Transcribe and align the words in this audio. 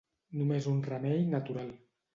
Només 0.39 0.69
un 0.73 0.81
remei 0.89 1.23
natural. 1.37 1.75